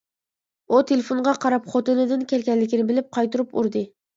ئۇ 0.75 0.79
تېلېفونغا 0.91 1.35
قاراپ 1.45 1.69
خوتۇنىدىن 1.75 2.25
كەلگەنلىكىنى 2.33 2.89
بىلىپ، 2.91 3.13
قايتۇرۇپ 3.19 3.55
ئۇردى. 3.61 3.89